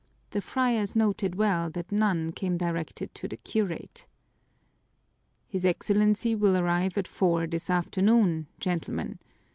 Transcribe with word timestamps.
The 0.31 0.41
friars 0.41 0.95
noted 0.95 1.35
well 1.35 1.69
that 1.69 1.91
none 1.91 2.31
came 2.31 2.57
directed 2.57 3.13
to 3.13 3.27
the 3.27 3.37
curate. 3.37 4.07
"His 5.47 5.63
Excellency 5.63 6.33
will 6.33 6.57
arrive 6.57 6.97
at 6.97 7.07
four 7.07 7.45
this 7.45 7.69
afternoon, 7.69 8.47
gentlemen!" 8.59 9.19